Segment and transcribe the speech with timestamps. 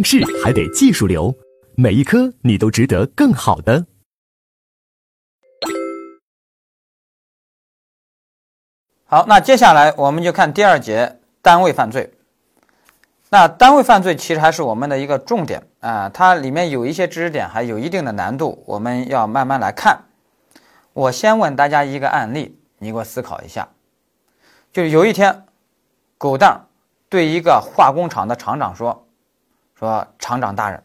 [0.00, 1.36] 应试还得技术流，
[1.76, 3.84] 每一科你都值得更好的。
[9.04, 12.14] 好，那接下来我们就看第二节单位犯罪。
[13.28, 20.04] 那单位犯罪其实还是我们的一个重点啊，它里面有一些知识点还有一定的难度，我们要慢慢来看。
[20.94, 23.68] 我先问大家一个案例，你给我思考一下。
[24.72, 25.44] 就是有一天，
[26.16, 26.68] 狗蛋
[27.10, 29.06] 对一个化工厂的厂长说
[29.80, 30.84] ：“说厂长大人，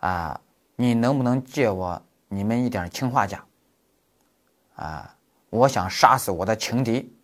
[0.00, 0.40] 啊，
[0.74, 3.44] 你能不能借我你们一点氰化钾？
[4.74, 5.16] 啊，
[5.48, 7.16] 我想杀死我的情敌。”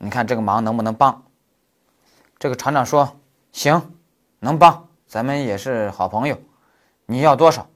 [0.00, 1.22] 你看这个忙能不能帮？
[2.38, 3.20] 这个厂长说
[3.52, 3.94] ：“行，
[4.38, 6.40] 能帮，咱们也是好朋友。
[7.04, 7.68] 你要多少？”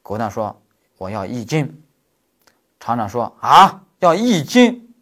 [0.00, 0.58] 狗蛋说
[0.96, 1.84] ：“我要一斤。”
[2.80, 4.94] 厂长说：“啊，要一斤？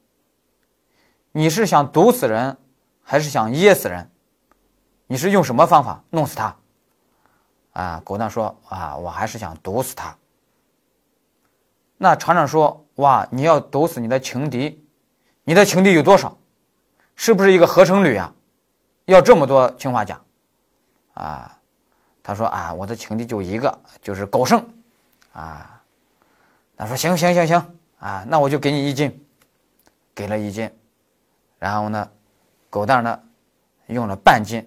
[1.30, 2.56] 你是想毒死人，
[3.04, 4.10] 还是想噎死人？
[5.10, 6.54] 你是用什么方法弄死他？”
[7.74, 10.16] 啊，狗蛋说：“啊，我还是想毒死他。”
[11.98, 14.86] 那厂长说：“哇，你要毒死你的情敌，
[15.42, 16.38] 你的情敌有多少？”
[17.16, 18.32] 是不是一个合成铝啊？
[19.06, 20.20] 要这么多氰化钾
[21.14, 21.58] 啊？
[22.22, 24.64] 他说啊，我的情敌就一个，就是狗剩
[25.32, 25.82] 啊。
[26.76, 29.26] 他说行行行行啊，那我就给你一斤，
[30.14, 30.70] 给了一斤。
[31.58, 32.08] 然后呢，
[32.70, 33.20] 狗蛋呢
[33.88, 34.64] 用了半斤，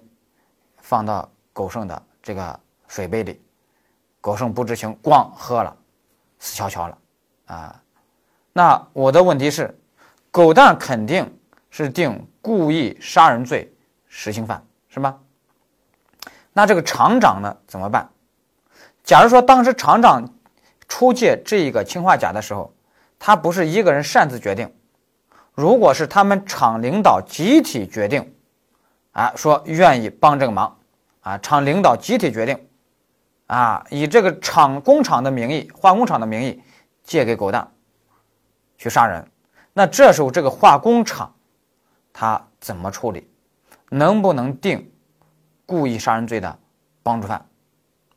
[0.84, 3.42] 放到狗剩的这个水杯里，
[4.20, 5.74] 狗剩不知情，咣喝了，
[6.38, 6.98] 死翘翘了
[7.46, 7.82] 啊。
[8.52, 9.76] 那我的问题是，
[10.30, 11.28] 狗蛋肯定。
[11.76, 13.74] 是定故意杀人罪
[14.06, 15.18] 实行犯是吧？
[16.52, 18.08] 那这个厂长呢怎么办？
[19.02, 20.24] 假如说当时厂长
[20.86, 22.72] 出借这一个氰化钾的时候，
[23.18, 24.72] 他不是一个人擅自决定，
[25.52, 28.33] 如果是他们厂领导集体决定，
[29.14, 30.76] 啊，说愿意帮这个忙，
[31.22, 32.68] 啊，厂领导集体决定，
[33.46, 36.62] 啊，以这个厂工厂的名义、化工厂的名义
[37.02, 37.72] 借给狗蛋
[38.76, 39.26] 去杀人，
[39.72, 41.32] 那这时候这个化工厂。
[42.16, 43.28] 他怎么处理？
[43.90, 44.88] 能不能定
[45.66, 46.58] 故意杀人罪的
[47.02, 47.44] 帮助犯？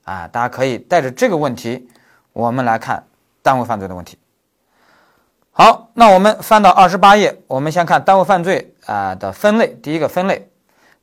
[0.03, 1.90] 啊，大家可以带着这个问题，
[2.31, 3.03] 我们来看
[3.41, 4.19] 单位犯罪的问题。
[5.50, 9.74] 好，那我们翻到二十八页，我们先看单位犯罪啊的分类。
[9.81, 10.47] 第一个分类，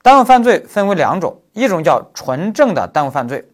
[0.04, 3.48] 单位犯罪分为两种，一种叫纯正的单位犯罪，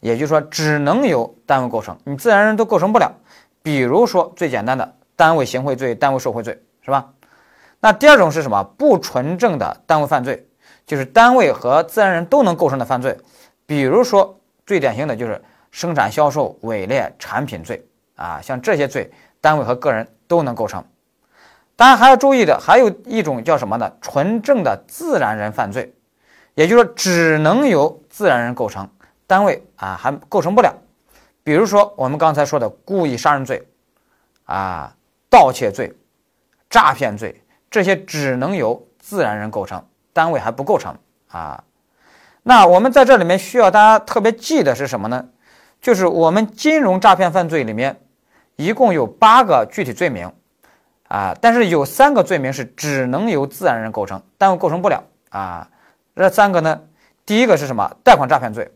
[0.00, 3.12] 也就是说只能由单位构成，你自然人都构成不了。
[3.62, 7.08] 比如说最简单的单位行贿罪、单位受贿罪，是吧？
[7.78, 8.64] 那第二种是什么？
[8.76, 10.44] 不纯正的单位犯罪，
[10.84, 13.16] 就是单位和自然人都能构成的犯罪。
[13.64, 14.36] 比如说，
[14.66, 15.40] 最典型的就是
[15.70, 17.86] 生产销售伪劣产品罪
[18.16, 19.08] 啊，像这些罪，
[19.40, 20.84] 单位和个人都能构成。
[21.82, 23.92] 当然还要注意的，还有一种叫什么呢？
[24.00, 25.92] 纯正的自然人犯罪，
[26.54, 28.88] 也就是说，只能由自然人构成，
[29.26, 30.72] 单位啊还构成不了。
[31.42, 33.66] 比如说我们刚才说的故意杀人罪
[34.44, 34.94] 啊、
[35.28, 35.92] 盗窃罪、
[36.70, 37.42] 诈骗罪。
[37.68, 40.96] 这些只能由自然人构成，单位还不构成
[41.32, 41.64] 啊。
[42.44, 45.26] 那我们在这里面需要大家特别记的是什么呢？
[45.80, 48.00] 就是我们金融诈骗犯罪里面
[48.54, 50.32] 一共有八个具体罪名
[51.12, 55.68] 啊，但是有三个罪名是只能由自然人构成，单位构成不了啊。
[56.16, 56.80] 这三个呢，
[57.26, 57.98] 第一个是什么？
[58.02, 58.72] 贷款诈骗罪，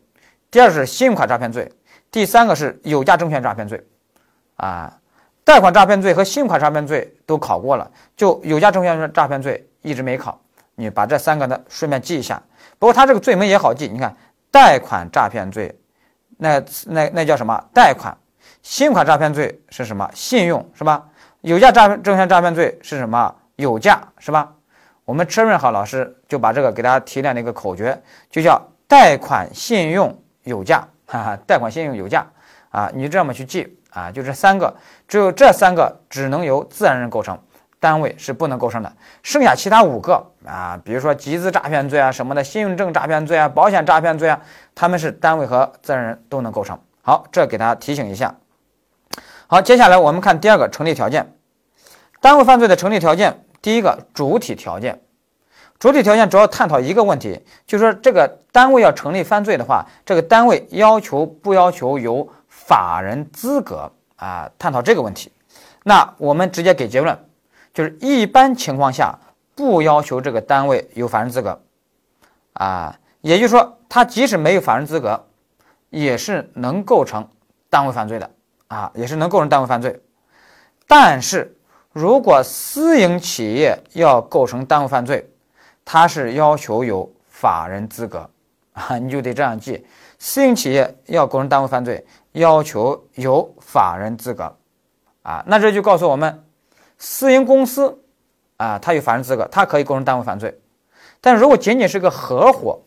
[0.50, 1.72] 第二是信用卡诈骗罪，
[2.10, 3.82] 第三个是有价证券诈骗罪
[4.56, 4.98] 啊。
[5.44, 10.38] 贷款诈骗罪和信用卡诈骗罪都考过了，就有价证券诈骗罪一直没考。
[10.75, 12.42] 你把这三个呢顺便记一下。
[12.78, 14.14] 不过他这个罪名也好记，你看
[14.50, 15.75] 贷款诈骗罪，
[16.36, 17.64] 那那那叫什么？
[17.72, 18.14] 贷款。
[18.62, 20.10] 信用卡诈骗罪是什么？
[20.12, 21.02] 信用是吧？
[21.46, 23.32] 有价诈证券诈骗罪是什么？
[23.54, 24.52] 有价是吧？
[25.04, 32.26] 我们车润好老师就把这个给大家提炼了一个口诀，就叫贷款信用有价，哈哈，贷款信用有价
[32.70, 33.78] 啊，你这么去记。
[33.90, 34.74] 啊，就这三个，
[35.06, 37.38] 只有这三个只能由自然人构成，
[37.78, 38.92] 单位是不能构成的。
[39.22, 44.38] 剩下其他五个啊，比如说集资诈骗罪啊什么的，信用证诈骗罪啊，保险诈骗罪啊，
[44.75, 46.78] 他们是单位和自然人都能构成。
[47.02, 48.34] 好，这给大家提醒一下。
[49.46, 51.32] 好，接下来我们看第二个成立条件，
[52.20, 55.00] 单位犯罪的成立条件，第一个主体条件。
[55.78, 62.28] 主体条件主要探讨一个问题，就是说这个单位要成立犯罪的话，这个单位要求不要求有。
[62.48, 65.30] 法人资格啊，探讨这个问题，
[65.84, 67.16] 那我们直接给结论，
[67.72, 69.16] 就是一般情况下
[69.54, 71.60] 不要求这个单位有法人资格
[72.54, 75.26] 啊，也就是说，他即使没有法人资格，
[75.90, 77.28] 也是能构成
[77.70, 78.28] 单位犯罪的
[78.66, 80.00] 啊，也是能构成单位犯罪。
[80.88, 81.56] 但是
[81.96, 85.31] 如果私营企业要构成单位犯罪，
[85.82, 88.28] 它是要求有法人资格
[88.75, 89.87] 啊， 你就得这样记：
[90.19, 94.54] 私营企业要构成单位犯罪，要求有法人资格
[95.22, 95.43] 啊。
[95.46, 96.44] 那这就告诉我们，
[96.98, 97.99] 私营公司
[98.58, 100.60] 啊，它有法人资格，它可以构成单位犯罪。
[101.22, 102.78] 但如果仅仅是个合伙，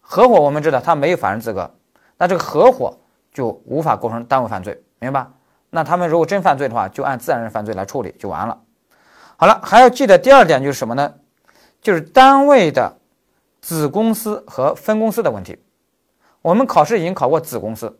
[0.00, 1.72] 合伙我们知道它没有法人资格，
[2.18, 2.98] 那这个合伙
[3.32, 5.24] 就无法构成单位犯罪，明白？
[5.70, 8.58] 那他们如果真犯罪的话，就按自然人犯罪来处理就完了。
[9.36, 11.14] 好了，还要记得第二点就是什么呢？
[11.80, 12.92] 就是单位的
[13.62, 15.58] 子公司和分公司的问题。
[16.42, 17.98] 我们考试已经考过子公司，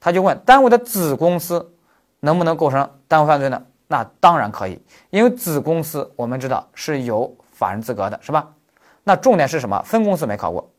[0.00, 1.74] 他就问单位的子公司
[2.20, 3.62] 能不能构成单位犯罪呢？
[3.86, 4.80] 那当然可以，
[5.10, 8.48] 因为子公司我们知道是有法人资格的，是吧？
[9.04, 9.82] 那重点是什么？
[9.82, 10.70] 分公司没考过。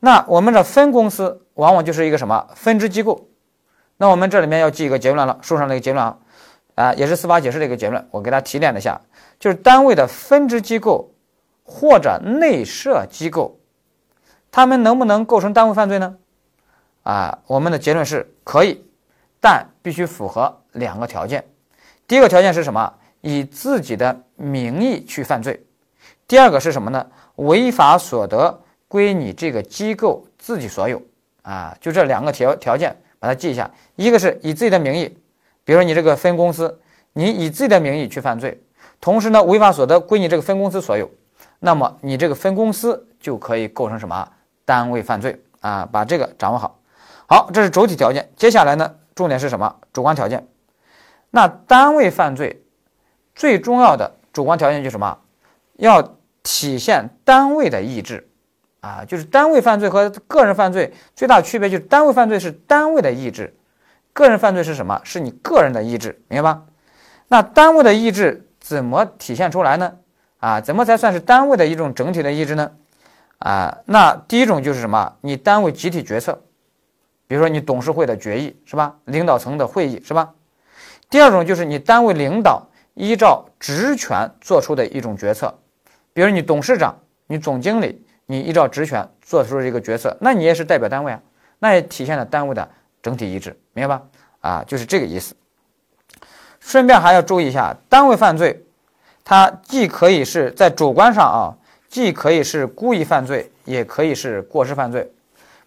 [0.00, 3.28] 那我们的分公司往往就是一个什么分支机构？
[4.02, 6.18] 那我们这里面要记一个结论了，书上的一个结论啊，
[6.74, 9.00] 啊，也是司法解释的一个结论，我给大家提炼了一下，
[9.38, 11.08] 就是单位的分支机构
[11.62, 13.60] 或者内设机构，
[14.50, 16.16] 他们能不能构成单位犯罪呢？
[17.04, 18.84] 啊，我们的结论是可以，
[19.40, 21.44] 但必须符合两个条件。
[22.08, 22.92] 第一个条件是什么？
[23.20, 25.64] 以自己的名义去犯罪。
[26.26, 27.06] 第二个是什么呢？
[27.36, 31.00] 违法所得归你这个机构自己所有。
[31.42, 32.96] 啊，就这两个条条件。
[33.22, 35.16] 把它记一下，一个是以自己的名义，
[35.64, 36.80] 比如说你这个分公司，
[37.12, 38.60] 你以自己的名义去犯罪，
[39.00, 41.08] 同时呢违法所得归你这个分公司所有，
[41.60, 44.28] 那么你这个分公司就可以构成什么
[44.64, 45.88] 单位犯罪啊？
[45.92, 46.80] 把这个掌握好。
[47.28, 48.28] 好，这是主体条件。
[48.34, 49.72] 接下来呢，重点是什么？
[49.92, 50.44] 主观条件。
[51.30, 52.64] 那单位犯罪
[53.36, 55.16] 最重要的主观条件就是什么？
[55.76, 58.28] 要体现单位的意志。
[58.82, 63.54] 啊，就是单位犯罪和个人犯罪最大区别就是单位犯罪是单位的意志，
[64.12, 65.00] 个人犯罪是什么？
[65.04, 66.64] 是你个人的意志，明白吧？
[67.28, 69.92] 那单位的意志怎么体现出来呢？
[70.40, 72.72] 啊，怎么才算是单位的一种整体的意志呢？
[73.38, 75.14] 啊，那第一种就是什么？
[75.20, 76.42] 你单位集体决策，
[77.28, 78.96] 比如说你董事会的决议是吧？
[79.04, 80.34] 领导层的会议是吧？
[81.08, 85.56] 第二种就是你单位领导依照职权做出的一种决策，
[86.12, 88.04] 比如你董事长、你总经理。
[88.26, 91.20] 你依照职权做出了这个决策，那你也是代表单位啊，
[91.58, 92.68] 那也体现了单位的
[93.02, 94.02] 整体意志，明白吧？
[94.40, 95.34] 啊，就是这个意思。
[96.60, 98.64] 顺便还要注意一下，单位犯罪，
[99.24, 101.54] 它既可以是在主观上啊，
[101.88, 105.10] 既可以是故意犯罪，也可以是过失犯罪。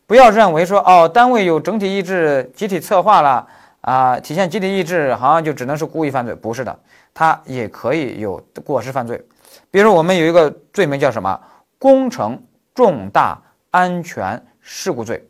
[0.08, 3.46] 不要认为说哦，单位有整体意志，集体策划了
[3.82, 6.80] 啊，体现集体意志，好像就只能是故意犯罪，不是的，
[7.14, 9.22] 它也可以有过失犯罪。
[9.70, 11.38] 比如我们有一个罪名叫什么？
[11.78, 12.44] 工程
[12.74, 13.42] 重大
[13.72, 15.28] 安全事故罪，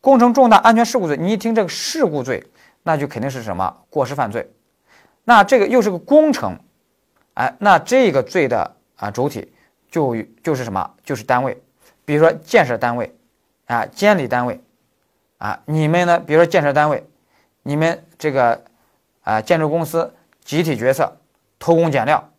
[0.00, 2.46] 工程重大安全事故罪，你一听这个事故罪，
[2.82, 4.50] 那就肯定是什么过失犯罪。
[5.24, 6.58] 那这个又是个工程，
[7.34, 9.52] 哎，那这个罪的啊主体
[9.90, 10.94] 就就是什么？
[11.02, 11.62] 就是单位，
[12.04, 13.14] 比如说建设单位
[13.66, 14.60] 啊，监理单位
[15.38, 16.18] 啊，你们呢？
[16.20, 17.06] 比如说建设单位，
[17.62, 18.64] 你们这个
[19.22, 21.16] 啊建筑公司集体决策，
[21.58, 22.30] 偷工减料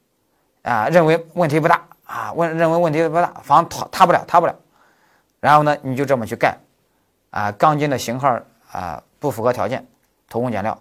[0.63, 1.87] 啊，认为问题不大。
[2.11, 4.53] 啊，问认为问题不大，房塌塌不了，塌不了。
[5.39, 6.57] 然后呢，你就这么去盖，
[7.29, 8.37] 啊，钢筋的型号
[8.69, 9.87] 啊不符合条件，
[10.29, 10.77] 偷工减料，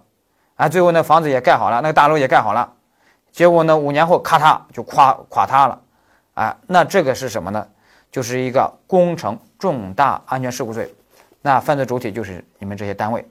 [0.56, 2.68] 啊，最后那房子也盖好了，那个大楼也盖好了，
[3.30, 5.80] 结果呢，五年后咔嚓就垮垮塌了，
[6.34, 7.64] 啊，那这个是什么呢？
[8.10, 10.92] 就是一个工程重大安全事故罪，
[11.42, 13.24] 那犯罪主体就是你们这些单位。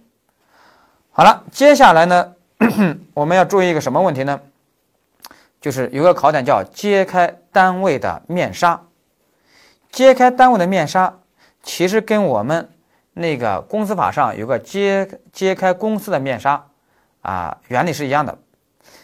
[1.11, 2.33] 好了，接下来呢，
[3.13, 4.39] 我们要注意一个什么问题呢？
[5.61, 8.81] 就是有个考点叫揭开单位的面纱，
[9.91, 11.19] 揭开单位的面纱，
[11.61, 12.69] 其实跟我们
[13.13, 16.65] 那个公司法上有个揭揭开公司的面纱
[17.21, 18.37] 啊，原理是一样的。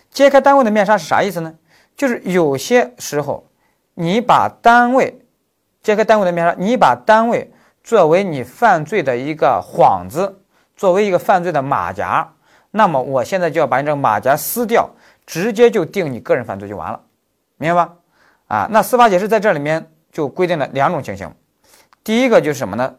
[0.09, 1.53] 揭开单位的面纱是啥意思呢？
[1.97, 3.45] 就是有些时候
[3.93, 5.19] 你把单位
[5.83, 7.51] 揭开单位的面纱，你把单位
[7.83, 10.39] 作为你犯罪的一个幌子，
[10.77, 12.33] 作为一个犯罪的马甲，
[12.71, 14.89] 那么我现在就要把你这个马甲撕掉。
[15.25, 17.01] 直接就定你个人犯罪就完了，
[17.57, 17.93] 明白吧？
[18.47, 21.33] 啊，那司法解释在这里面就规定了两种情形，
[22.03, 22.95] 第一个就是什么呢？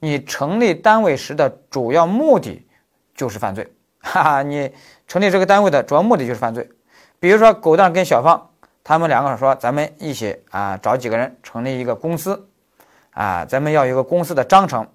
[0.00, 2.66] 你成立单位时的主要目的
[3.14, 4.72] 就是犯罪，哈哈，你
[5.06, 6.68] 成立这个单位的主要目的就是犯罪。
[7.20, 8.50] 比如说，狗蛋跟小芳
[8.82, 12.48] 他们两个说，咱们一起啊找几个人成立一个公司，
[13.12, 14.88] 啊，咱们要有个公司的章程，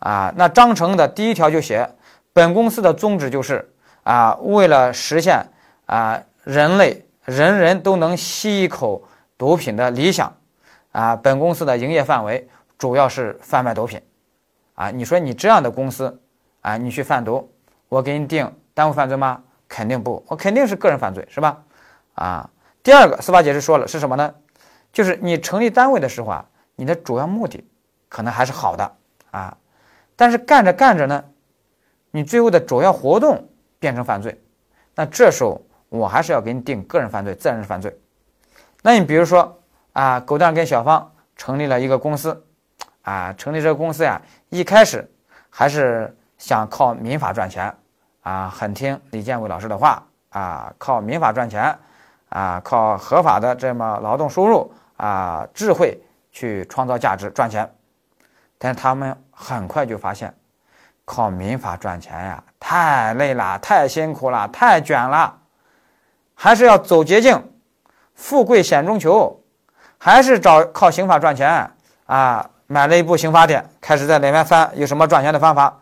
[0.00, 1.88] 啊，那章程的第一条就写，
[2.32, 3.72] 本公司的宗旨就是
[4.02, 5.46] 啊，为了实现。
[5.88, 9.02] 啊，人类人人都能吸一口
[9.38, 10.30] 毒品的理想，
[10.92, 13.98] 啊，本公司的营业范围主要是贩卖毒品，
[14.74, 16.20] 啊，你说你这样的公司，
[16.60, 17.50] 啊，你去贩毒，
[17.88, 19.42] 我给你定单位犯罪吗？
[19.66, 21.62] 肯定不，我肯定是个人犯罪，是吧？
[22.14, 22.50] 啊，
[22.82, 24.34] 第二个司法解释说了是什么呢？
[24.92, 26.44] 就是你成立单位的时候啊，
[26.76, 27.66] 你的主要目的
[28.10, 28.92] 可能还是好的，
[29.30, 29.56] 啊。
[30.16, 31.24] 但是干着干着呢，
[32.10, 34.38] 你最后的主要活动变成犯罪，
[34.94, 37.98] 那这时候我还是要给你定个人犯罪、自然人犯罪。
[38.82, 39.60] 那你比如说
[39.92, 42.44] 啊，狗蛋跟小芳成立了一个公司，
[43.02, 45.10] 啊，成立这个公司呀，一开始
[45.50, 47.74] 还是想靠民法赚钱，
[48.22, 51.76] 啊，很听李建伟老师的话，啊，靠民法赚钱，
[52.28, 55.98] 啊，靠合法的这么劳动收入，啊，智慧
[56.30, 57.68] 去创造价值赚钱，
[58.58, 60.32] 但是他们很快就发现，
[61.04, 65.37] 靠民法赚钱呀，太累了，太辛苦了，太卷了，
[66.40, 67.42] 还是要走捷径。
[68.14, 69.42] 富贵险中求，
[69.98, 71.68] 还是找靠刑法赚钱
[72.06, 72.48] 啊？
[72.68, 75.80] 买了一部刑法典，开始在里面翻有什么赚钱的方法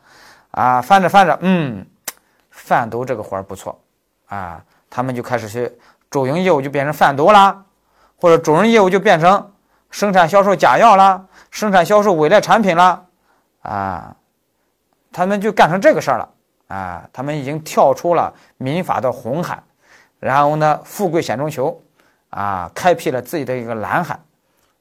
[0.52, 0.80] 啊？
[0.80, 1.84] 翻着翻着，嗯，
[2.50, 3.78] 贩毒这个活儿不错
[4.28, 5.70] 啊，他们就开始去
[6.08, 7.64] 主营业务就变成贩毒啦，
[8.18, 9.52] 或者主营业务就变成
[9.90, 13.02] 生产销售假药啦，生产销售伪劣产品啦，
[13.60, 14.16] 啊，
[15.12, 16.28] 他们就干成这个事儿了
[16.68, 17.08] 啊！
[17.12, 19.62] 他们已经跳出了民法的红海，
[20.20, 21.82] 然后呢，富贵险中求。
[22.28, 24.18] 啊，开辟了自己的一个蓝海，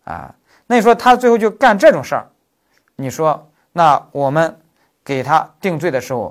[0.04, 0.34] 啊，
[0.68, 2.28] 那你说他最后就干这种事儿，
[2.98, 4.60] 你说那我们
[5.06, 6.30] 给他定罪的时候，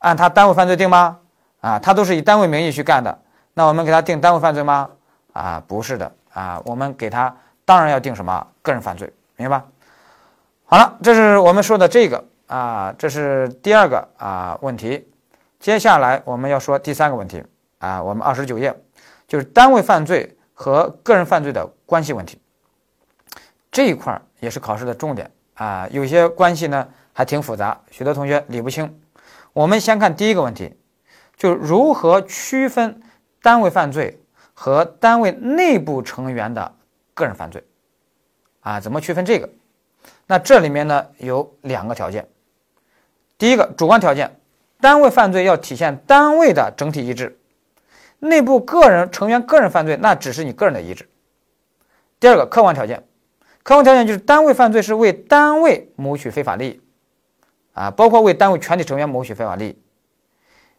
[0.00, 1.18] 按他单位犯罪定吗？
[1.60, 3.16] 啊，他都是以单位名义去干的，
[3.54, 4.90] 那我们给他定单位犯罪吗？
[5.32, 7.34] 啊，不是的，啊，我们给他
[7.64, 9.64] 当然要定什么个人犯罪，明白吧？
[10.66, 15.08] 好了，这是我们说的这个啊，这是第二个啊问题，
[15.58, 17.42] 接下来我们要说第三个问题
[17.86, 18.74] 啊，我们二十九页
[19.28, 20.32] 就是单位犯罪。
[20.58, 22.40] 和个人犯罪的关系问题，
[23.70, 25.86] 这一块儿也是考试的重点啊。
[25.90, 28.98] 有些关系呢还挺复杂，许多同学理不清。
[29.52, 30.74] 我们先看第一个问题，
[31.36, 33.02] 就是如何区分
[33.42, 34.18] 单位犯罪
[34.54, 36.74] 和单位内部成员的
[37.12, 37.62] 个人犯罪
[38.60, 38.80] 啊？
[38.80, 39.46] 怎么区分这个？
[40.26, 42.26] 那这里面呢有两个条件。
[43.36, 44.40] 第一个主观条件，
[44.80, 47.38] 单位犯罪要体现单位的整体意志。
[48.28, 51.08] 内部个人成员个人犯罪，那只是你个人的意志。
[52.20, 53.06] 第二个客观条件，
[53.62, 56.80] 客观条件就是单位犯罪是为单位谋取非法利益，
[57.72, 59.82] 啊，包括为单位全体成员谋取非法利益。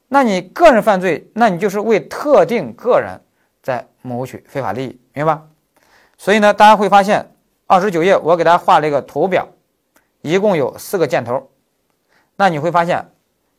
[0.07, 3.19] 那你个人犯罪，那你就是为特定个人
[3.61, 5.43] 在谋取非法利益，明白吧？
[6.17, 7.29] 所以呢，大家会发现
[7.65, 9.47] 二十九页我给大家画了一个图表，
[10.21, 11.51] 一共有四个箭头。
[12.35, 13.05] 那你会发现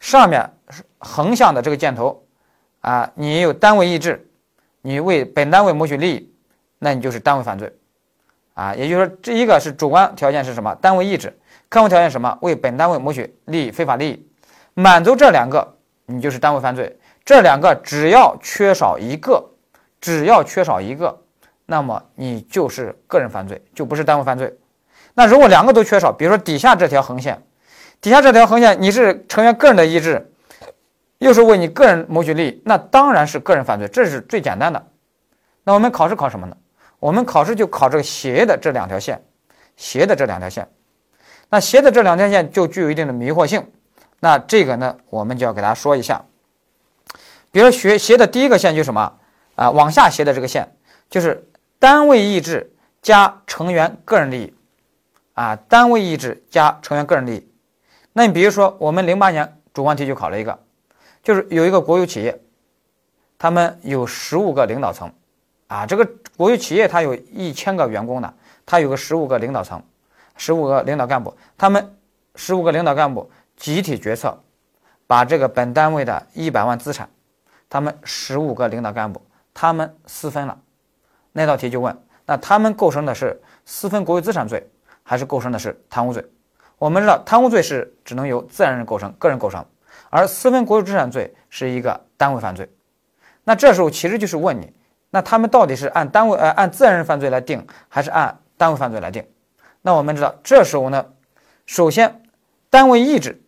[0.00, 2.24] 上面是横向的这个箭头。
[2.80, 4.28] 啊，你有单位意志，
[4.82, 6.32] 你为本单位谋取利益，
[6.78, 7.72] 那你就是单位犯罪，
[8.54, 10.74] 啊，也就是说，这一个是主观条件是什么？
[10.76, 11.28] 单位意志，
[11.68, 12.38] 客观条件什么？
[12.40, 14.26] 为本单位谋取利益，非法利益，
[14.74, 16.96] 满足这两个，你就是单位犯罪。
[17.24, 19.44] 这两个只要缺少一个，
[20.00, 21.20] 只要缺少一个，
[21.66, 24.56] 那么你就是个人犯罪，就不是单位犯罪。
[25.14, 27.42] 那如果两个都缺少，比如说底下这条横线，
[28.00, 30.32] 底下这条横线，你是成员个人的意志。
[31.18, 34.86] 又是为你个人谋取利益，那当然是个人犯罪，这是最简单的。
[35.64, 36.56] 那我们考试考什么呢？
[37.00, 39.22] 我们考试就考这个斜的这两条线，
[39.76, 40.68] 斜的这两条线。
[41.48, 43.70] 那斜的这两条线就具有一定的迷惑性。
[44.20, 46.24] 那这个呢，我们就要给大家说一下。
[47.50, 49.12] 比如学斜的第一个线就是什么
[49.54, 49.70] 啊？
[49.70, 50.76] 往下斜的这个线
[51.08, 51.48] 就是
[51.78, 54.54] 单位意志加成员个人利益
[55.34, 57.48] 啊，单位意志加成员个人利益。
[58.12, 60.58] 那你比如说，我们零八年主观题就考了一个。
[61.22, 62.40] 就是有一个国有企业，
[63.38, 65.12] 他们有十五个领导层，
[65.66, 68.32] 啊，这个国有企业它有一千个员工呢，
[68.64, 69.82] 它有个十五个领导层，
[70.36, 71.96] 十五个领导干部，他们
[72.34, 74.38] 十五个领导干部集体决策，
[75.06, 77.08] 把这个本单位的一百万资产，
[77.68, 79.20] 他们十五个领导干部
[79.52, 80.58] 他们私分了，
[81.32, 84.70] 那道题就问，那他们构成的是私分国有资产罪，
[85.02, 86.24] 还是构成的是贪污罪？
[86.78, 89.64] 我们知道贪污罪是只能由自然人构成，个人构成。
[90.10, 92.68] 而私分国有资产罪是一个单位犯罪，
[93.44, 94.72] 那这时候其实就是问你，
[95.10, 99.26] 那他们到底是按单位呃按自然人犯罪来定，还是按单位犯罪来定？
[99.82, 101.06] 那我们知道这时候呢，
[101.66, 102.22] 首先
[102.70, 103.40] 单位意志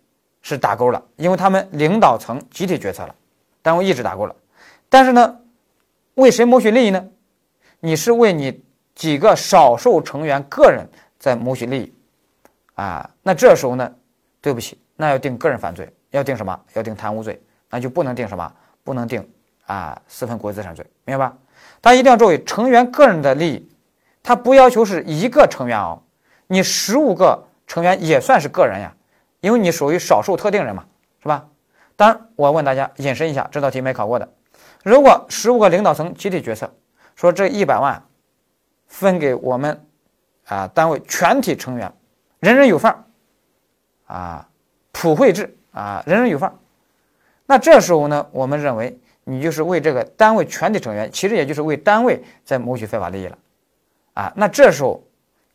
[0.42, 3.14] 是打勾了，因为他们领导层集体决策了，
[3.62, 4.34] 单位意志打勾了。
[4.88, 5.38] 但是呢，
[6.14, 7.08] 为谁谋取利益呢？
[7.80, 8.62] 你是为你
[8.94, 10.86] 几个少数成员个人
[11.18, 11.94] 在谋取利益
[12.74, 13.10] 啊？
[13.22, 13.90] 那这时候呢，
[14.40, 15.90] 对不起，那要定个人犯罪。
[16.10, 16.58] 要定什么？
[16.74, 18.52] 要定贪污罪，那就不能定什么？
[18.82, 19.28] 不能定
[19.66, 21.36] 啊私分国有资产罪，明白吧？
[21.80, 23.68] 大家一定要注意，成员个人的利益，
[24.22, 26.02] 他不要求是一个成员哦，
[26.46, 28.94] 你十五个成员也算是个人呀，
[29.40, 30.84] 因为你属于少数特定人嘛，
[31.22, 31.46] 是吧？
[31.94, 34.28] 当然，我问大家引申一下，这道题没考过的，
[34.82, 36.72] 如果十五个领导层集体决策，
[37.14, 38.02] 说这一百万
[38.88, 39.86] 分给我们
[40.46, 41.92] 啊单位全体成员，
[42.40, 43.04] 人人有份儿，
[44.06, 44.48] 啊
[44.92, 46.50] 普惠制啊人人有份。
[47.46, 53.38] 那这时候呢，我们认为你就是为这个单位全体成员，其实也就是为单位在谋取非法利益了
[54.14, 54.32] 啊。
[54.36, 55.02] 那这时候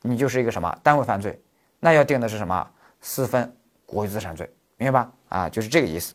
[0.02, 1.42] 你就是一个什么单位犯罪？
[1.80, 2.68] 那要定的是什么
[3.02, 3.56] 私分
[3.86, 5.12] 国有资产罪，明白吧？
[5.30, 6.14] 啊，就是这个意思。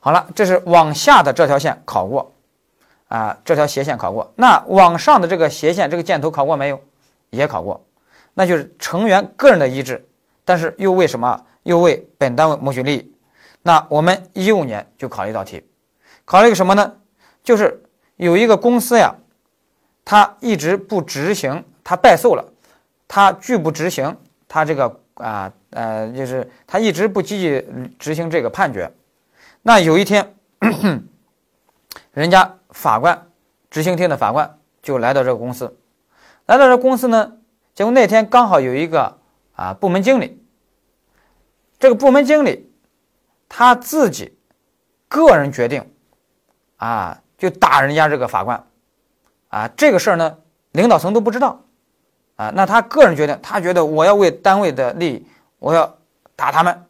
[0.00, 2.32] 好了，这是往下的这条线考过。
[3.08, 6.78] 啊，这条斜线考过，那往上的这个斜线，这个箭头考过没有？
[7.30, 7.82] 也考过，
[8.34, 10.06] 那就是成员个人的意志，
[10.44, 13.12] 但是又为什么又为本单位谋取利益？
[13.62, 15.62] 那我们一五年就考了一道题，
[16.24, 16.96] 考了一个什么呢？
[17.44, 17.82] 就是
[18.16, 19.14] 有一个公司呀，
[20.04, 22.44] 他一直不执行，他败诉了，
[23.06, 24.16] 他拒不执行，
[24.48, 27.64] 他这个啊呃，就是他一直不积极
[27.98, 28.90] 执行这个判决。
[29.62, 30.34] 那有一天，
[32.12, 32.54] 人家。
[32.70, 33.28] 法官，
[33.70, 35.78] 执行庭的法官就来到这个公司，
[36.44, 37.32] 来到这公司呢，
[37.74, 39.18] 结果那天刚好有一个
[39.56, 40.37] 啊部门经理，
[41.78, 42.70] 这个部门经理
[43.48, 44.36] 他自己
[45.08, 45.90] 个人决定
[46.76, 48.66] 啊，就打人家这个法官
[49.48, 50.38] 啊，这个事儿呢
[50.72, 51.60] 领导层都不知道
[52.36, 55.26] 啊，那他个人决定，他觉得我要为单位的利益，
[55.58, 55.98] 我要
[56.36, 56.86] 打他们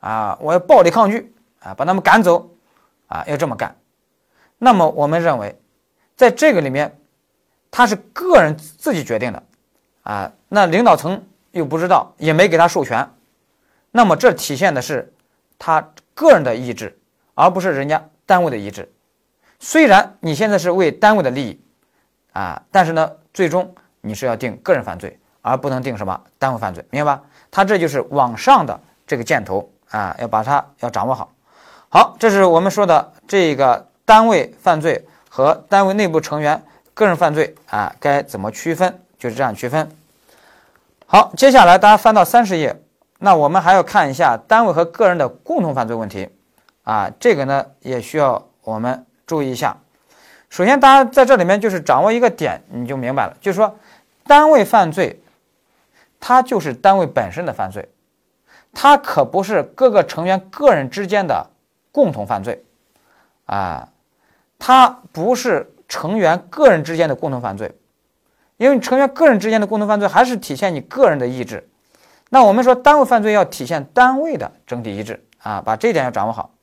[0.00, 2.50] 啊，我要暴力抗拒啊，把他们赶走
[3.06, 3.74] 啊，要这么干。
[4.58, 5.60] 那么我们认为，
[6.14, 6.96] 在这个里面，
[7.70, 9.42] 他是个人自己决定的，
[10.02, 13.08] 啊，那领导层又不知道，也没给他授权，
[13.92, 15.14] 那么这体现的是
[15.56, 16.98] 他个人的意志，
[17.36, 18.92] 而不是人家单位的意志。
[19.60, 21.60] 虽然你现在是为单位的利益，
[22.32, 27.22] 啊，但是呢，最终你是要定个人犯罪，而不能定什么单位犯罪，明白吧？
[27.52, 31.32] 他这就是往上的这个箭头啊，要把它要掌握好。
[31.88, 33.86] 好，这是我们说的这个。
[34.04, 36.60] 单位犯罪和单位内部成员
[36.92, 39.00] 个人犯罪啊，该怎么区分？
[39.16, 39.88] 就是这样区分。
[41.06, 42.81] 好，接下来大家翻到三十页，
[43.24, 46.28] 那我们还要看一下单位和个人的共同犯罪问题
[46.82, 49.76] 啊，这个呢也需要我们注意一下。
[50.50, 53.78] 首先，大家在这里面就是掌握一个点，你就明白了，就是说
[54.26, 55.22] 单位犯罪，
[56.18, 57.88] 它就是单位本身的犯罪，
[58.74, 61.48] 它可不是各个成员个人之间的
[61.92, 62.64] 共同犯罪
[63.46, 63.88] 啊。
[64.58, 67.72] 它不是成员个人之间的共同犯罪，
[68.56, 71.68] 因为成员个人之间的共同犯罪还是体现你个人的意志。
[72.34, 76.54] 那我们说单位犯罪要体现单位的整体意志啊，把这点要掌握好。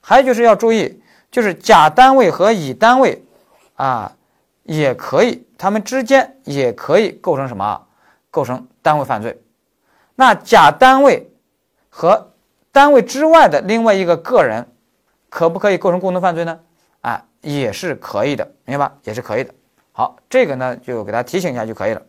[0.00, 3.24] 还有就是要注意，就是甲单位和乙单位
[3.76, 4.16] 啊，
[4.64, 7.86] 也可以，他们之间也可以构成什么？
[8.32, 9.40] 构成单位犯罪。
[10.16, 11.30] 那甲单位
[11.88, 12.32] 和
[12.72, 14.66] 单位之外的另外一个个人，
[15.28, 16.58] 可不可以构成共同犯罪呢？
[17.02, 17.24] 啊？
[17.42, 18.94] 也是可以的，明白吧？
[19.04, 19.54] 也是可以的。
[19.92, 22.02] 好，这个呢就给大家提醒一下就可以了。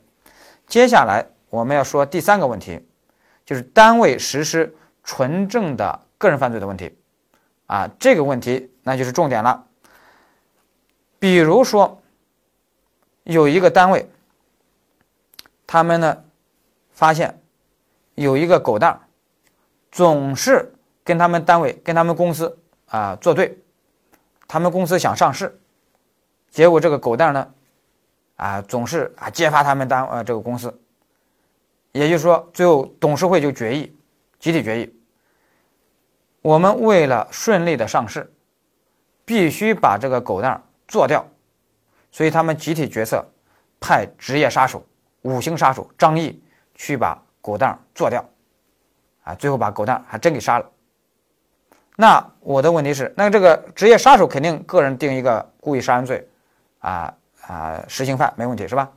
[0.65, 2.83] 接下来我们要说第三个问题，
[3.45, 6.97] 就是单位实施纯正的个人犯罪的问题。
[7.67, 9.65] 啊，这个问题那就是重点了。
[11.17, 12.01] 比如说，
[13.23, 14.09] 有一个单位，
[15.65, 16.23] 他们呢
[16.91, 17.41] 发现
[18.15, 18.99] 有一个狗蛋
[19.91, 23.57] 总是跟他们单位、跟他们公司啊作对。
[24.45, 25.59] 他们公司想上市，
[26.51, 27.53] 结果这个狗蛋呢，
[28.35, 30.79] 啊，总是啊揭发他们单呃这个公司，
[31.93, 33.95] 也就是说，最后董事会就决议，
[34.39, 34.93] 集体决议，
[36.41, 38.33] 我们为了顺利的上市，
[39.23, 41.25] 必须把这个狗蛋做掉，
[42.11, 43.23] 所以他们集体决策，
[43.79, 44.83] 派职业杀手、
[45.21, 46.41] 五星杀手张毅
[46.73, 48.27] 去把狗蛋做掉，
[49.23, 50.69] 啊，最后把狗蛋还真给杀了。
[51.95, 56.27] 那我的问题是，那这个职业杀手肯定个人定一个故意杀人罪，
[56.79, 58.91] 啊啊，实行犯没问题是吧？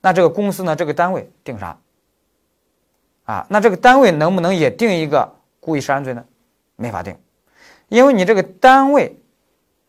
[0.00, 1.76] 那这个公司呢，这个单位定啥？
[3.26, 6.24] 啊，那这个单位能不能也定一个故意杀人罪呢？
[6.76, 7.16] 没法定，
[7.88, 9.20] 因为你这个单位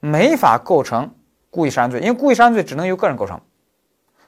[0.02, 1.16] 没法构成
[1.50, 3.40] 故意杀人罪，因为故意杀人罪只能由个人构成，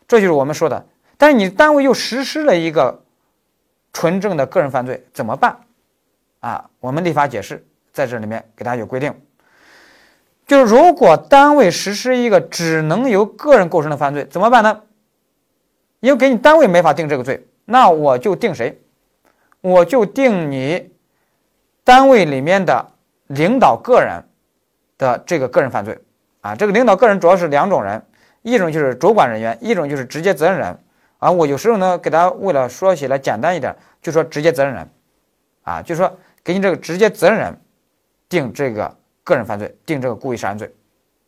[0.07, 0.85] 这就是我们说的。
[1.17, 3.03] 但是你单位又实施了一个
[3.91, 5.57] 纯正的个人犯罪，怎么办？
[6.39, 7.65] 啊，我们立法解释。
[7.91, 9.13] 在这里面给大家有规定，
[10.45, 14.83] 就是如果单位实施一个只能由个人构成的犯罪，怎么办呢？
[15.99, 18.79] 因为给你单位没法定这个罪，那我就定谁？
[19.61, 20.91] 我就定你
[21.83, 22.91] 单位里面的
[23.27, 24.23] 领导个人
[24.97, 25.97] 的这个个人犯罪
[26.41, 26.55] 啊。
[26.55, 28.05] 这个领导个人主要是两种人，
[28.41, 30.79] 一种就是主管人员，一种就是直接责任人。
[31.17, 34.89] 啊，我有时候呢给大家为了说起来简单一点，就说直接责任人
[35.63, 37.61] 啊，就说给你这个直接责任人。
[38.29, 40.71] 定这个个人犯罪，定这个故意杀人罪，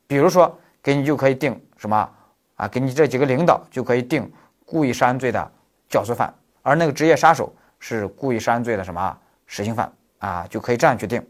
[0.06, 2.08] 比如说给你就可以定什么
[2.54, 2.68] 啊？
[2.68, 4.32] 给你这几个领导就可以定
[4.68, 5.52] 故意杀人罪的
[5.90, 9.18] 教唆犯，而那个职业杀手是故意杀人罪的什么
[9.48, 11.22] 实行犯啊，就可以这样去定。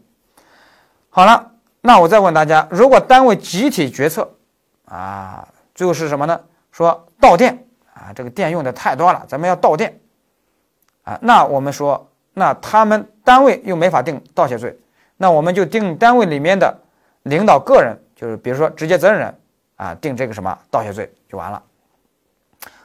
[1.08, 4.30] 好了，那我再问大家，如果单位集体决策
[4.84, 6.38] 啊，最后是什么呢？
[6.70, 9.98] 说到电啊，这个电用的太多了，咱们要盗电
[11.04, 14.78] 啊，那我们说，那他们单位又没法定盗窃罪，
[15.16, 16.78] 那我们就定单位里面的
[17.22, 19.40] 领导个人，就是比如说直接责任人
[19.76, 21.62] 啊，定这个什么盗窃罪就完了。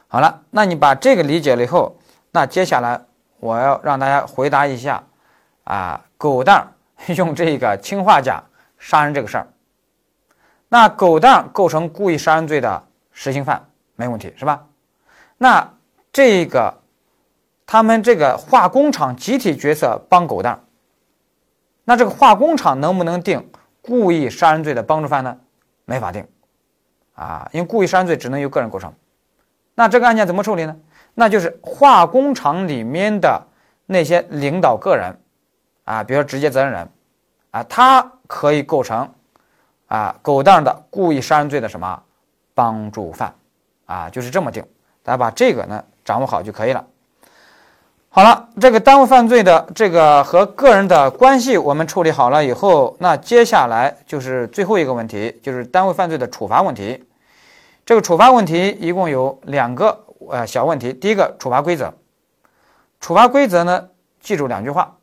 [0.06, 1.96] 好了，那你把这个理解了以后，
[2.30, 3.00] 那接下来
[3.40, 5.02] 我要让大家回答一下，
[5.64, 6.72] 啊，狗蛋
[7.16, 8.42] 用这个氰化钾
[8.78, 9.46] 杀人这个事儿。
[10.68, 13.64] 那狗蛋构成故意杀人罪的实行犯，
[13.96, 14.66] 没问题是吧？
[15.38, 15.74] 那
[16.12, 16.82] 这个
[17.64, 20.64] 他们这个化工厂集体决策帮狗蛋，
[21.84, 23.48] 那这个化工厂能不能定
[23.80, 25.38] 故意杀人罪的帮助犯呢？
[25.84, 26.26] 没法定，
[27.14, 28.92] 啊，因为故意杀人罪只能由个人构成。
[29.74, 30.76] 那这个案件怎么处理呢？
[31.20, 33.42] 那就是化工厂里面的
[33.86, 35.12] 那些领导个人，
[35.82, 36.88] 啊，比如说直接责任人，
[37.50, 39.12] 啊，他可以构成
[39.88, 42.00] 啊狗蛋的故意杀人罪的什么
[42.54, 43.34] 帮助犯，
[43.86, 44.64] 啊，就是这么定。
[45.02, 46.86] 大家把这个呢掌握好就可以了。
[48.10, 57.04] 好了，这个单位犯罪的这个和个人的关系我们处理好了以后，那接下来就是最后一个问题，就是单位犯罪的处罚问题。
[57.84, 60.92] 这个处罚问题一共有两个呃小问题。
[60.92, 61.92] 第一个处罚规则，
[63.00, 63.88] 处罚规则呢，
[64.20, 64.96] 记住两句话，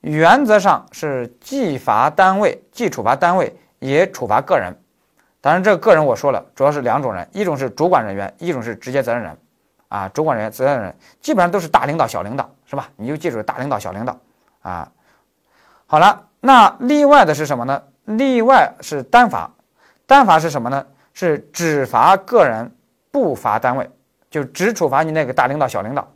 [0.00, 4.76] 原则上是既罚单位，既处罚单位，也处罚个人。
[5.40, 9.36] 当然，这个个人我说了，主要是两种人，一种是主管人员，一种是直接责任人。
[9.88, 12.88] 啊，主管人员、责任人基本上都是大领导、小领导，是吧？
[12.96, 14.18] 你就记住大领导、小领导
[14.62, 14.90] 啊。
[15.86, 17.82] 好了，那例外的是什么呢？
[18.06, 19.50] 例外是单罚，
[20.06, 20.86] 单罚是什么呢？
[21.12, 22.74] 是只罚个人，
[23.10, 23.90] 不罚单位，
[24.32, 26.08] 就只处罚你那个大领导、小领导，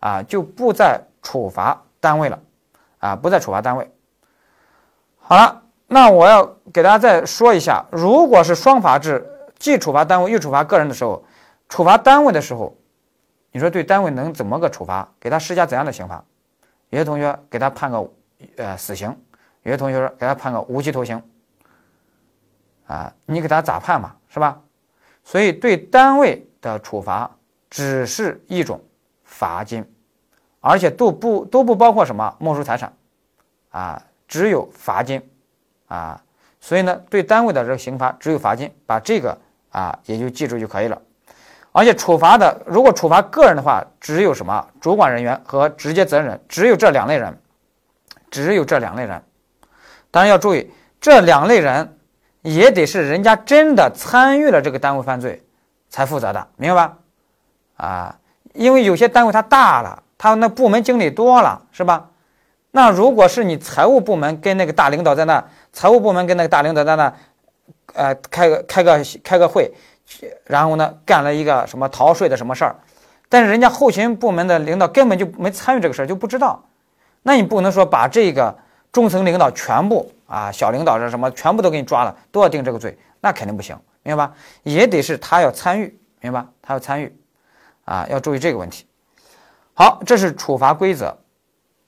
[0.00, 2.40] 啊，就不再处罚单位了，
[2.98, 3.88] 啊，不再处罚单位。
[5.18, 9.24] 好了，那我要给大家再说一下，如果是双罚制，
[9.60, 11.24] 既处罚单位又处罚个人的时候，
[11.68, 12.76] 处罚单位的时候，
[13.52, 15.08] 你说对单位能怎么个处罚？
[15.20, 16.24] 给他施加怎样的刑罚？
[16.90, 18.10] 有些同学给他判个
[18.56, 19.16] 呃死刑，
[19.62, 21.22] 有些同学说给他判个无期徒刑。
[22.88, 24.60] 啊，你给他咋判嘛，是吧？
[25.22, 27.30] 所以对单位的处罚
[27.72, 28.78] 只是一种
[29.24, 29.82] 罚金，
[30.60, 32.92] 而且都不都不包括什么没收财产，
[33.70, 35.26] 啊，只有罚金，
[35.86, 36.22] 啊，
[36.60, 39.38] 所以呢，对单位的这个刑罚只有罚金，把这个
[39.70, 41.00] 啊也就记住就可以了。
[41.72, 47.34] 而且处罚的，如果处罚个人的话，只有什么主管人员和直接责任人，只有这两类人，
[48.30, 49.24] 只有这两类人。
[50.10, 51.98] 当然要注意，这两类人。
[52.42, 55.46] 也得是人家真的参与了这个单位犯罪，
[55.88, 56.98] 才负责的，明白吧？
[57.82, 58.16] 啊，
[58.54, 62.08] 因为有些单位它大了，它那部门经理多了，是吧？
[62.70, 67.12] 那如果是你财务部门跟那个大领导在那，财务部门跟那个大领导在那，
[67.94, 69.72] 呃，开个开个开个会，
[70.44, 72.76] 然后呢，干了一个什么逃税的什么事儿，
[73.28, 76.62] 但是人家后勤部门的领导根本就没参与这个事儿，就不知道，
[77.22, 78.56] 那你不能说把这个
[78.92, 80.10] 中层领导全部。
[80.32, 84.32] 啊，小领导这什么全部都给你抓了，都要定这个罪，那肯定不行，明白吧？
[84.62, 86.48] 也得是他要参与，明白吧？
[86.62, 87.14] 他要参与，
[87.84, 88.86] 啊，要注意这个问题。
[89.74, 91.18] 好，这是处罚规则。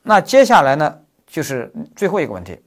[0.03, 2.63] 那接下来呢，就是最后一个问题，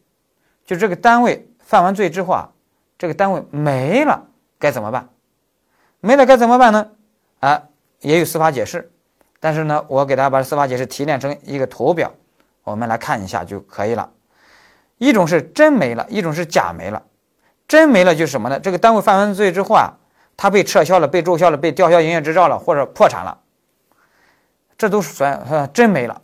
[0.65, 2.49] 就这个单位犯完罪之后啊，
[2.97, 4.27] 这个单位没了
[4.59, 5.09] 该怎么办？
[5.99, 6.89] 没了该怎么办呢？
[7.39, 7.63] 啊，
[8.01, 8.91] 也有司法解释，
[9.39, 12.11] 但是呢，我给大家把司法解释提炼成一个图表，
[12.63, 14.11] 我们来看一下就可以了。
[14.97, 17.03] 一种是真没了，一种是假没了。
[17.67, 18.59] 真没了就是什么呢？
[18.59, 19.93] 这个单位犯完罪之后啊，
[20.37, 23.39] 他被撤销了、被注销了、被吊销营业执照了，或者破产了，
[24.77, 26.21] 这都是算真没了。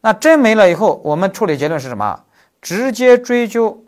[0.00, 2.24] 那真没了以后，我们处理结论是什么？
[2.60, 3.84] 直接追究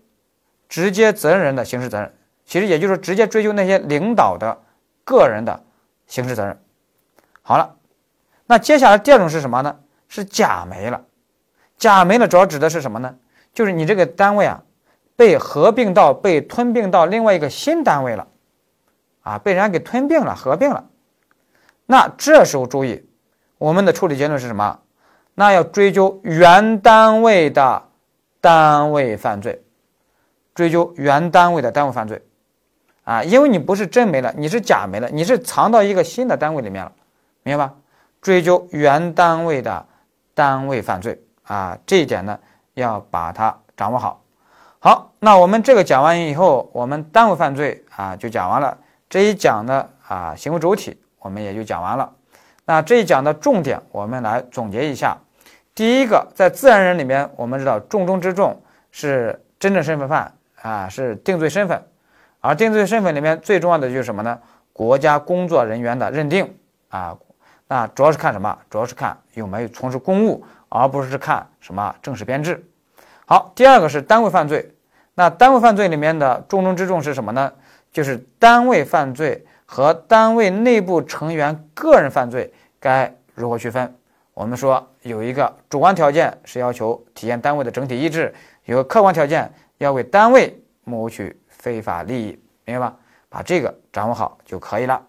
[0.69, 2.15] 直接责任人的刑事责任，
[2.47, 4.57] 其实也就是直接追究那些领导的
[5.05, 5.63] 个人的
[6.07, 6.57] 刑事责任。
[7.43, 7.75] 好了，
[8.47, 9.77] 那接下来第二种是什么呢？
[10.09, 11.03] 是假没了。
[11.77, 13.17] 假没了主要指的是什么呢？
[13.53, 14.63] 就是你这个单位啊，
[15.17, 18.27] 被合并到被吞并到另外一个新单位了，
[19.25, 20.85] 啊，被人家给吞并了、合并了。
[21.87, 23.05] 那这时候注意，
[23.59, 24.79] 我们的处理结论是什么？
[25.35, 27.83] 那要追究原单位的
[28.41, 29.65] 单位犯罪，
[30.55, 32.23] 追究原单位的单位犯罪，
[33.03, 36.93] 啊，因为你不是真没了，你是假没了，你是藏到一个新的单位里面了，
[37.43, 37.75] 明白吧？
[38.23, 39.85] 追究原单位的
[40.33, 42.39] 单位犯罪，啊，这一点呢。
[42.75, 44.21] 要把它掌握好。
[44.81, 48.77] 好，那我们这个讲完以后，我们单位犯罪啊就讲完了。
[49.15, 52.13] 这一讲的啊行为主体我们也就讲完了。
[52.65, 55.17] 那这一讲的重点，我们来总结一下。
[55.73, 61.81] 第一个，在自然人里面，我们知道重中之重是真正身份犯啊，是定罪身份，
[62.41, 64.37] 而定罪身份里面最重要的就是什么呢？
[64.73, 66.53] 国家工作人员的认定
[66.89, 67.17] 啊，
[67.69, 68.59] 那主要是看什么？
[68.69, 72.69] 主要是看有没有从事公务，而不是看什么正式编制。
[73.27, 74.75] 好，第二个是单位犯罪，
[75.15, 77.53] 那单位犯罪里面的重中之重是什么呢？
[77.95, 83.95] 就是单位犯罪和单位内部成员个人犯罪该如何区分？
[84.35, 92.97] 我们说有一个主观条件是要求体现单位的整体意志，有个客观条件要为单位谋取非法利益，明白吧？
[93.29, 95.01] 把这个掌握好就可以了。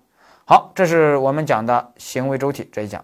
[0.45, 3.03] 好，这是我们讲的行为周体这一讲。